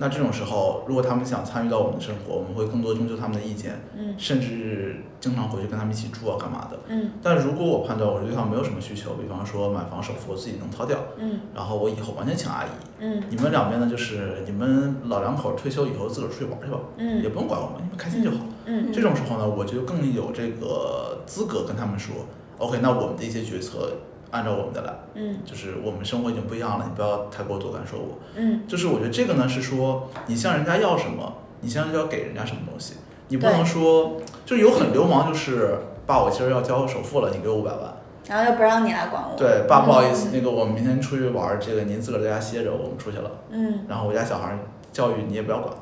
[0.00, 6.78] 那这种时候，如果他们想参与到我们的生活，我们会更多征求他们的意见，嗯甚至经常回去跟他们一起住啊，干嘛的。
[6.88, 12.68] 嗯但如果我判断我对他们没有什么需求，比方说买房首付我自己能掏掉，嗯然后我以后完全请阿姨，
[13.00, 18.38] 嗯你们两边呢就是你们老两口退休以后自个儿出去玩去吧，也嗯不用管我们，你们开心就好。
[18.64, 22.14] 嗯这种时候呢，我就更有这个资格跟他们说
[22.56, 23.92] ，OK，那我们的一些决策
[24.30, 28.18] 按照我们的来，嗯就是我们生活已经不一样了，你不要太过多干涉我。
[28.36, 32.94] 嗯就是我觉得这个呢是说，你向人家要什么，你向人家要给人家什么东西，
[33.28, 37.94] 你不能说就是有很流氓，就是爸，我今儿要交首付了，你给我五百万。
[38.28, 39.36] 然后又不让你来管我。
[39.36, 43.30] 对，爸，不好意思，那个我们明天出去玩，这个您自个儿在家歇着，我们出去了。
[43.50, 44.56] 嗯，然后我家小孩
[44.92, 45.74] 教育你也不要管，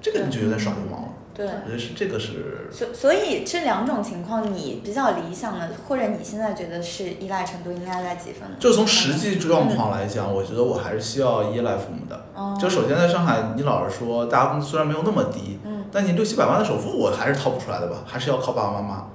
[0.00, 1.08] 这个你就有点耍流氓了。
[1.36, 1.46] 对。
[1.46, 8.48] 我觉得是这个是所所以这两种情况，你比较理想的，或者你现在觉得是依赖程度应该在几分？
[8.58, 12.26] 就从实际状况来讲，我觉得我还是需要依赖父母的。
[12.34, 19.06] 哦，就首先在上海，你老实说大家工资虽然没有那么低，嗯，但你六七百万的首付我还是掏不出来的吧，还是要靠爸爸妈妈。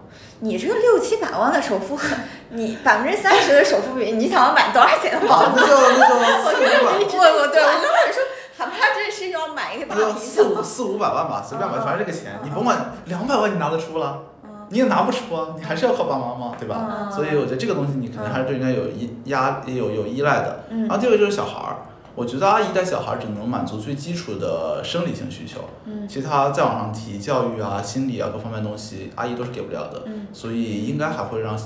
[0.43, 1.95] 你这个六七百万的首付，
[2.49, 5.61] 你百分之三十的首付比你想要买多少钱的啊房，子？
[5.61, 8.23] 那就那 就四五百，我我对我就想说，
[8.61, 16.87] 哪怕这是要买一个大四五，四五百万吧，随便吧，嗯反正这个钱嗯你甭管两百万你拿得出了，嗯你也拿不出啊，你还是要靠爸爸妈嘛，对吧？
[16.87, 20.63] 嗯所以我觉得这个东西你肯定还是对人家有依压有有依赖的。
[20.69, 21.75] 嗯然后第二个就是小孩儿，
[22.13, 30.03] 我觉得阿姨带小孩儿只能满足最基础的生理性需求，嗯其他再往上提教育啊、心理啊各方面东西，阿姨都是给不了的。
[30.05, 31.57] 嗯所以应该还会让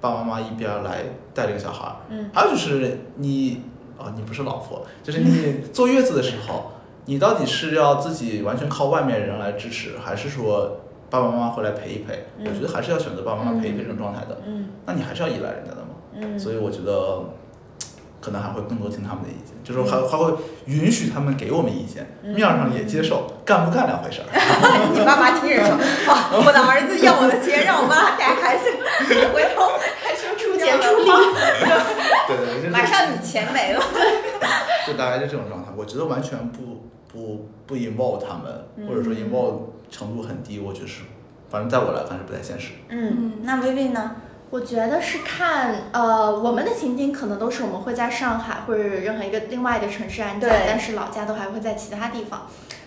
[0.00, 1.02] 爸爸妈妈一边儿来
[1.34, 1.96] 带这个小孩儿。
[2.10, 3.62] 嗯还有就是你
[3.98, 6.72] 哦，你不是老婆，就是你坐月子的时候，
[7.06, 10.80] 你到底是要自己完全靠外面人来支持，还是说
[11.10, 12.26] 爸爸妈妈会来陪一陪？
[12.38, 14.40] 嗯我觉得还是要选择爸爸妈妈陪一陪这种状态的。
[14.46, 15.94] 嗯那你还是要依赖人家的嘛。
[16.14, 17.22] 嗯，所以我觉得。
[18.24, 20.32] 可能还会更多听他们的意见，就是还还会
[20.64, 24.26] 允许他们给我们意见，嗯面儿上也接受，干不干两回事儿。
[24.96, 25.76] 你爸妈听着说，
[26.10, 28.64] 啊，我的儿子要我的钱，让我帮他带孩子，
[29.34, 29.68] 回头
[30.64, 31.10] 钱出力，
[32.26, 33.82] 对对对，马上你钱没了。
[34.86, 35.70] 就大概就这种状态。
[35.76, 41.02] 我觉得完全不不不 involve 他们，嗯或者说 involve 程度很低，我觉得是，
[41.48, 42.72] 反正在我来看是不太现实。
[42.88, 44.16] 嗯，那薇薇呢？
[44.50, 52.46] 我觉得是看，呃，我们的情景可能都是我们会在上海或者任何一个另外的城市安家，但是老家都还会在其他地方。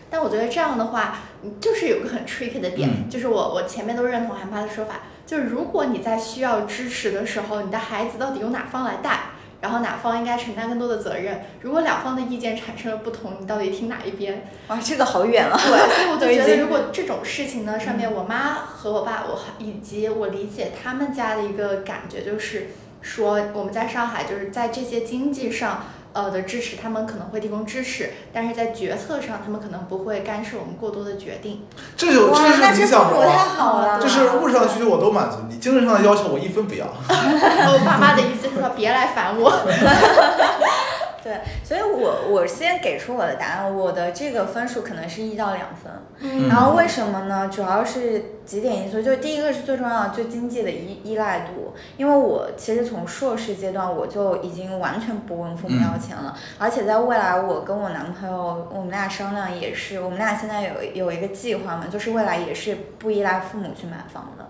[0.09, 9.19] 但我觉得这样的话，嗯就是有个很 tricky 的点，嗯就是我我前面都认同韩爸的说法，就是如果你在需要支持的时候，你的孩子到底由哪方来带，
[9.59, 14.49] 然后哪方应该承担更多的责任，如果两方的意见产生了不同，你到底听哪一边？
[14.69, 15.59] 哇，这个好远啊。
[15.59, 22.69] 对，所以我就觉得，如果这种事情呢，上面我妈和 我爸，我以及我理解他们家的一个感觉，就是
[23.01, 25.83] 说我们在上海就是在这些经济上。
[26.17, 31.61] 呃的支持，他们可能会提供支持，但是在决策上，他们可能不会干涉我们过多的决定。
[31.95, 34.01] 这就哇，那这这是理想中父母太啊，好了。
[34.01, 36.87] 就是物质上的需求我都满足你，精神上的要求我一分不要。
[37.07, 39.51] 我爸妈的意思是说别来烦我。
[41.27, 45.91] 对，所以我我先给出我的答案，我的这个分数可能是一到两分。
[46.19, 47.49] 嗯然后为什么呢？
[47.53, 51.75] 主要是几点因素，就第一个是最重要的，就经济的依依赖度。
[51.97, 64.47] 因为我其实从硕士阶段我就已经完全不问父母要钱了，而且在未来我跟我男朋友，我们俩商量也是，我们俩现在有有一个计划嘛，就是未来也是不依赖父母去买房的，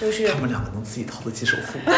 [0.00, 1.78] 就是他们两个能自己掏得起首付。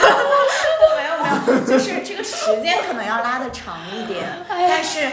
[1.47, 5.13] 没有，就是这个时间可能要拉的长一点，但是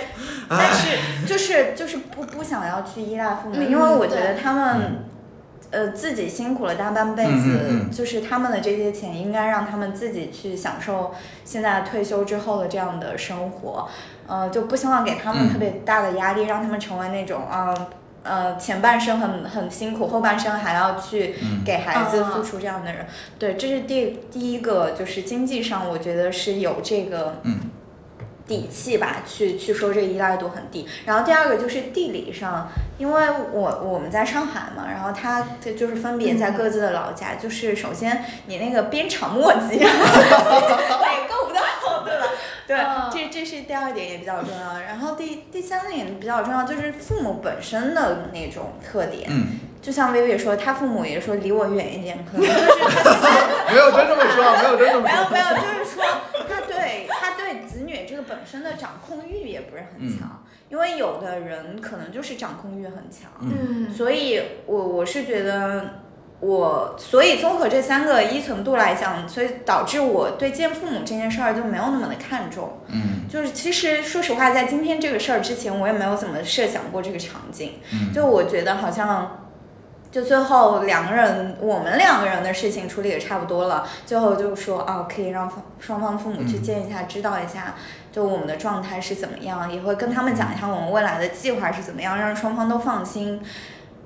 [0.50, 5.06] 但是就是就是不不想要去依赖父母，嗯因为我觉得他们。
[5.72, 7.92] 呃，自己辛苦了大半辈子，嗯嗯嗯。
[7.92, 13.90] 就是他们的这些钱应该让他们自己去享受现在退休之后的这样的生活，
[14.28, 15.52] 呃，就不希望给他们嗯。
[15.52, 17.88] 特别大的压力，让他们成为那种啊呃
[18.58, 21.64] 前半生很很辛苦，后半生还要去嗯。
[21.66, 23.06] 给孩子啊付出这样的人。
[23.38, 27.60] 对，这是第第一个，就是经济上，我觉得是有这个嗯。
[28.46, 30.86] 底气吧，去去说这个依赖度很低。
[31.06, 32.68] 然后第二个就是地理上，
[32.98, 42.26] 因为我我们在上海嘛，然后他这就是分别在各自的老家，就是首先你那个鞭长莫及， 也够不到，对吧？
[42.68, 43.30] 对，嗯这
[43.84, 44.80] 二点也比较重要。
[44.80, 49.28] 然后第第三点比较重要，就是父母本身的那种特点。
[49.30, 52.60] 嗯，就像薇薇说，他父母也说离我远一点，可能就是
[53.70, 55.10] 没有真这么说，没有真这么说。
[55.10, 56.04] 没有没有，就是说
[56.48, 66.03] 他对他对子女这个本身的掌控欲也不是很强，因为有的人可能就是掌控欲很强，嗯所以我我是觉得
[66.46, 72.80] 我，所以综合这三个依存度来讲，所以导致我对见父母这件事儿就没有那么的看重。
[72.90, 77.76] 嗯就是其实说实话，在今天这个事儿之前，我也没有怎么设想过这个场景。
[77.94, 79.46] 嗯就我觉得好像，
[80.12, 87.76] 就最后两个人，我们两个人的事情处理的差不多了，最后就说啊，可以让双方父母去见一下，知道一下，
[88.12, 93.42] 就我们的状态是怎么样，也会跟他们讲一下我们未来的计划是怎么样，让双方都放心。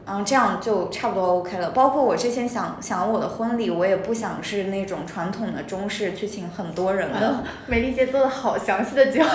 [0.10, 1.72] 嗯，这样就差不多 OK 了。
[1.72, 9.28] 包括我之前想想我的婚礼，我也不想是那种传统的中式去请很多人的， 美丽姐做的好详细的计划。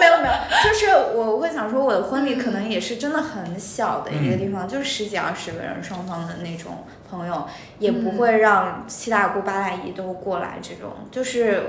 [0.00, 0.32] 没有没有，
[0.64, 7.46] 就是我会想说，我的婚礼可能也是真的很小的一个地方，就是十几二十个人双方的那种朋友，
[7.78, 11.62] 也不会让七大姑八大姨都过来，这种就是。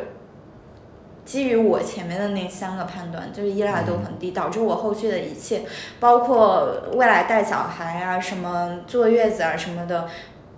[1.28, 5.64] 基于我前面的那三个判断，就是依赖度很低，导致我后续的一切，
[6.00, 10.08] 包括未来带小孩啊、什么坐月子啊什么的，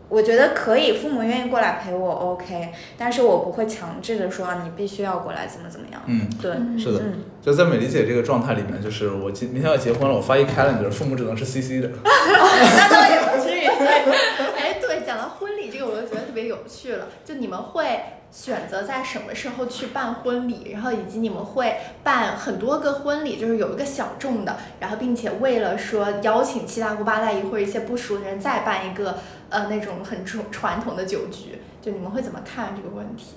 [0.10, 6.00] 我觉得可以，父母愿意过来陪我 OK，但是我不会强制的说啊你必须要过来怎么怎么样。
[6.06, 11.90] 嗯，对，是的嗯，就在美丽姐这个状态里面，就是我今明天要结婚了，我发一 calendar，父母只能是 CC 的。
[12.06, 13.66] 那倒也不至于。
[13.66, 17.08] 哎，对，讲到婚礼这个，我就觉得特别有趣了。
[17.24, 29.20] 就你们会选择在什么时候去办婚礼，然后以及你们会办很多个婚礼，就是有一个小众的，然后并且为了说邀请七大姑八大姨或者一些不熟的人，再办一个
[29.50, 33.36] 呃那种很传传统的酒局，就你们会怎么看这个问题？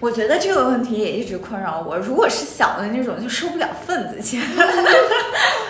[0.00, 1.96] 我觉得这个问题也一直困扰我。
[1.96, 4.42] 如果是小的那种，就收不了份子钱。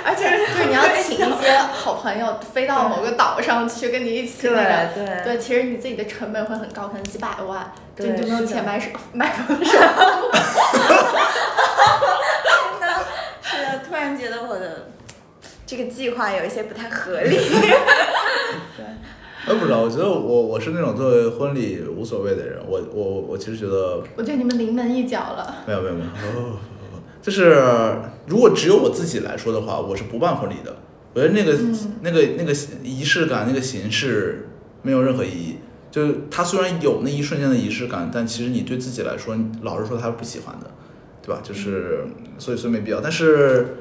[0.04, 4.88] 而且就是你要请一些好朋友飞到某个岛上去跟你一起那个。
[4.94, 9.64] 对对，其实你自己的成本会很高，可能几百万，对你就没有钱买手买房手。
[12.80, 13.04] 真的
[13.42, 14.90] 是的，突然觉得我的
[15.66, 17.38] 这个计划有一些不太合理。
[19.46, 25.56] 我不知道，我觉得我我是那种对婚礼无所谓的人，我我我其实觉得我觉得你们临门一脚了。
[25.66, 26.58] 没有没有没有，哦
[27.20, 27.56] 就是
[28.26, 30.76] 如果只有我自己来说的话，我是不办婚礼的。
[31.14, 34.48] 我觉得那个、嗯那个那个仪式感，那个形式
[34.82, 35.56] 没有任何意义。
[35.90, 40.68] 就是它虽然有那一瞬间的仪式感，但其实你对自己来说，老实说，他是不喜欢的，
[41.22, 41.40] 对吧？
[41.42, 42.04] 就是
[42.36, 43.00] 所以所以没必要。
[43.00, 43.76] 但是，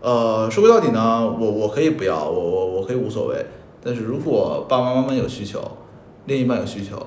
[0.00, 3.46] 呃，说归到底呢，我我可以不要，我我我可以无所谓。
[3.86, 5.62] 但是如果爸爸妈妈有需求，
[6.26, 7.00] 另一半有需求，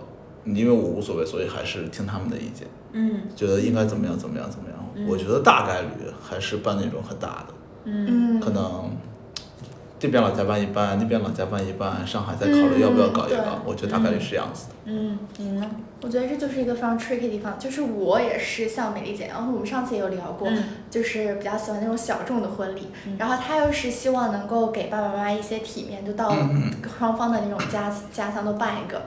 [0.45, 2.65] 因为我无所谓，所以还是听他们的意见。
[2.93, 4.79] 嗯觉得应该怎么样怎么样怎么样。
[4.95, 5.87] 嗯我觉得大概率
[6.21, 7.53] 还是办那种很大的，
[7.83, 8.89] 嗯嗯，可能
[9.99, 13.59] 这边老家办一半，那边老家办一半，上海再考虑要不要搞一搞。
[13.65, 14.75] 我觉得大概率是这样子的。
[14.85, 15.69] 嗯，你呢？
[16.01, 29.01] 我觉得这就是一个非常 tricky 的地方，就是我也是像美丽姐，然后我们上次也有聊过，嗯就是比较喜欢那种小众的婚礼，嗯然后她又是希望能够给爸爸妈妈一些体面，就到嗯双方的那种家家乡都办一个。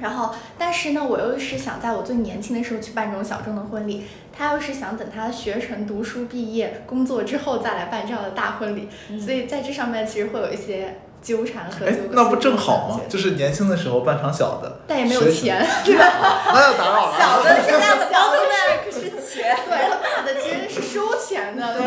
[0.00, 4.04] 然后，但是呢，我又是想在我最年轻的时候去办这种小众的婚礼，
[4.36, 12.08] 他又是想等他学成、读书、毕业、工作之后再来办这样的大婚礼，嗯所以在这上面其实会有一些纠缠和哎纠葛。
[12.12, 17.18] 那不正好吗就是年轻的时候办场小的，但也没有学钱， 成，那要打扰了。
[17.18, 18.50] 小的现在的包都是
[18.84, 19.56] 可是钱。
[19.68, 19.78] 对，
[21.54, 21.74] 钱的。
[21.74, 21.82] 对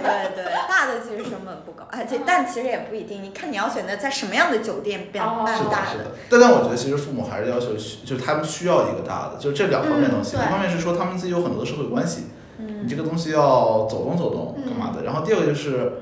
[0.00, 6.06] 对对， 大的其实成本不高，而且但其实也不一定，你看你要选择在什么样的酒店办哦是大是的。
[6.28, 10.36] 但但我觉得其实父母还是要求需，就是他们需要一个大的，就是这两方面东西。
[10.36, 12.24] 一方面是说他们自己有很多的社会关系，
[12.58, 15.04] 嗯你这个东西要走动走动，干嘛的？
[15.04, 15.92] 然后第二个就是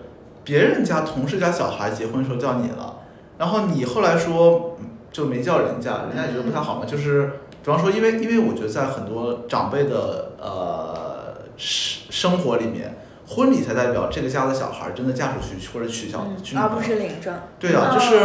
[0.45, 3.01] 别人家同事家小孩结婚时候叫你了，
[3.39, 6.85] 然后你后来说嗯就没叫人家，人家也觉得不太好嘛。
[6.87, 12.97] 就是比方说，因为因为我觉得在很多长辈的呃生生活里面。
[13.29, 17.35] 婚礼才代表这个家的小孩真的嫁出去或者娶小娶女而不是领证。
[17.59, 18.17] 对啊，就是，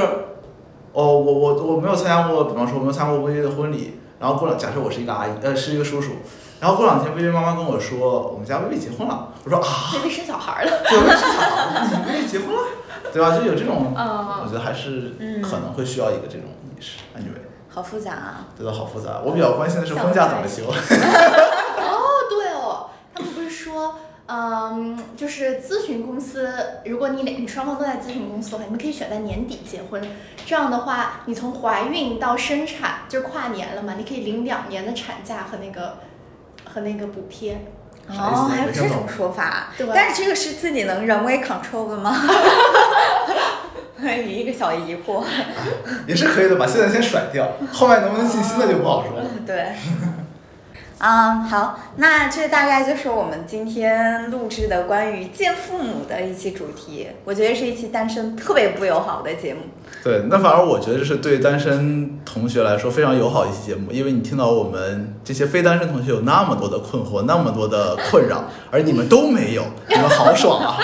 [0.93, 6.13] 哦，我我我没有参加过，比方说我没有参加过薇薇的婚礼，然后过两，假设我是一个阿姨，呃，是一个叔叔，
[6.61, 10.71] 然后过两天薇薇妈妈跟我说，我们家薇薇结婚了，我说啊，薇薇生小孩了。
[10.89, 12.61] 对，薇薇生小孩了，你 薇薇结婚了，
[13.11, 13.35] 对吧？
[13.35, 16.43] 就有这种，我嗯，觉得还是嗯可能会需要一个这种
[16.77, 16.99] 仪式。
[17.17, 18.47] Anyway，好复杂啊！
[18.57, 19.19] 对的好复杂。
[19.25, 20.63] 我比较关心的是婚假怎么修。
[20.71, 21.97] 哦，
[22.29, 23.95] 对哦，他们不是说，
[24.25, 26.49] 嗯，就是咨询公司，
[26.85, 30.01] 如果你两你双方都在咨询公司的话，你们可以选在年底结婚。
[30.45, 35.97] 这样的话，你从怀孕到生产就是跨年了嘛，你可以领两年的产假和那个
[36.65, 37.65] 和那个补贴。
[38.07, 42.13] 哦，还有这种说法，对但是这个是自己能人为 control 的吗？
[44.03, 45.23] 有一个小疑惑。
[46.05, 49.25] 也是可以的，吧现在先甩掉，后面能不能进新的就不好说了。
[49.45, 49.73] 对。
[51.05, 57.07] 嗯，好，那这大概就是我们今天录制的关于见父母的一期主题。
[57.25, 59.59] 我觉得是一期单身特别不友好的节目。
[60.01, 70.77] 对，那反而我觉得这是对单身同学来说非常友好一期节目，因为你听到我们这些非单身同学有那么多的困惑，那么多的困扰，而你们都没有，你们好爽啊！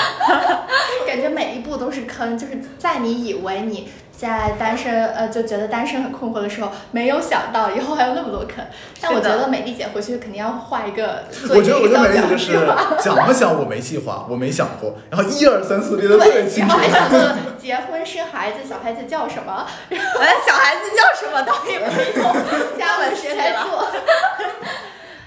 [1.07, 8.65] 感觉每一步都是坑，就是在你以为你现在单身，呃，就觉得单身很困惑的时候，没有想到以后还有那么多坑。
[8.99, 12.53] 但我觉得美丽姐回去肯定要画一个，做我觉得，我觉得美丽一个姐就是
[12.99, 16.83] 小表讲不讲我没计划，我没想过，然后一二三四列的特别对，清楚然后。
[16.83, 19.65] 还想问结婚生孩子，小孩子叫什么？
[19.89, 19.97] 哎，
[20.45, 22.23] 小孩子叫什么到底没有。
[22.77, 23.87] 家务谁来做？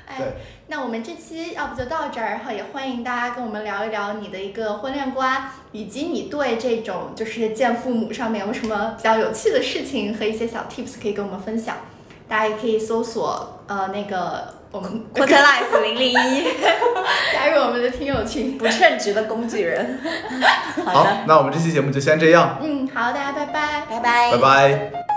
[0.07, 0.27] 哎 对，
[0.75, 11.77] 那我们这期要不就到这儿，然后也欢迎大家跟我们聊一聊你的一个婚恋观，以及你对这种就是见父母上面有什么比较有趣的事情和一些小 tips 可以跟我们分享。
[12.27, 16.45] 大家也可以搜索呃那个我们 Quarter Life 零零一，
[17.35, 18.57] 加入我们的听友群。
[18.57, 20.01] 不称职的工具人。
[20.87, 23.83] 好好的，，那我们这期节目就先这样，嗯，好，大家拜拜。
[23.91, 24.39] 拜拜拜。
[24.39, 25.12] 拜。